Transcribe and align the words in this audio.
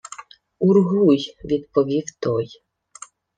—Ургуй,— 0.67 1.19
відповів 1.45 2.03
той. 2.19 2.47